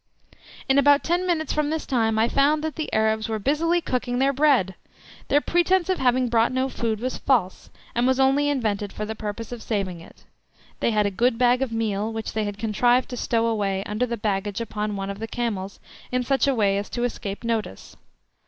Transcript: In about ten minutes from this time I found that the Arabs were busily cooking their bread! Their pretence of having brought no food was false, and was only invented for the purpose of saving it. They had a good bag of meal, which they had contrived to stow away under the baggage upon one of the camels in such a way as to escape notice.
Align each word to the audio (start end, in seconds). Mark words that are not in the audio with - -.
In 0.67 0.79
about 0.79 1.03
ten 1.03 1.27
minutes 1.27 1.53
from 1.53 1.69
this 1.69 1.85
time 1.85 2.17
I 2.17 2.27
found 2.27 2.63
that 2.63 2.75
the 2.75 2.91
Arabs 2.91 3.29
were 3.29 3.37
busily 3.37 3.81
cooking 3.81 4.17
their 4.17 4.33
bread! 4.33 4.73
Their 5.27 5.41
pretence 5.41 5.89
of 5.89 5.99
having 5.99 6.27
brought 6.27 6.51
no 6.51 6.69
food 6.69 6.99
was 6.99 7.19
false, 7.19 7.69
and 7.93 8.07
was 8.07 8.19
only 8.19 8.49
invented 8.49 8.91
for 8.91 9.05
the 9.05 9.13
purpose 9.13 9.51
of 9.51 9.61
saving 9.61 10.01
it. 10.01 10.23
They 10.79 10.89
had 10.89 11.05
a 11.05 11.11
good 11.11 11.37
bag 11.37 11.61
of 11.61 11.71
meal, 11.71 12.11
which 12.11 12.33
they 12.33 12.45
had 12.45 12.57
contrived 12.57 13.09
to 13.09 13.15
stow 13.17 13.45
away 13.45 13.83
under 13.83 14.07
the 14.07 14.17
baggage 14.17 14.59
upon 14.59 14.95
one 14.95 15.11
of 15.11 15.19
the 15.19 15.27
camels 15.27 15.79
in 16.11 16.23
such 16.23 16.47
a 16.47 16.55
way 16.55 16.79
as 16.79 16.89
to 16.89 17.03
escape 17.03 17.43
notice. 17.43 17.95